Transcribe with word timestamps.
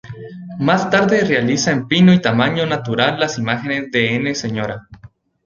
Más 0.57 0.89
tarde 0.89 1.21
realiza 1.23 1.69
en 1.69 1.87
pino 1.87 2.11
y 2.11 2.19
tamaño 2.19 2.65
natural 2.65 3.19
las 3.19 3.37
imágenes 3.37 3.91
de 3.91 4.15
N. 4.15 4.33
Sra. 4.33 4.87